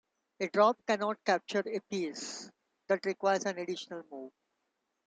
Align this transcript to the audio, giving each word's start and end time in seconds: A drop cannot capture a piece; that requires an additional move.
A 0.39 0.47
drop 0.47 0.79
cannot 0.87 1.23
capture 1.23 1.61
a 1.63 1.79
piece; 1.81 2.49
that 2.87 3.05
requires 3.05 3.45
an 3.45 3.59
additional 3.59 4.03
move. 4.09 4.31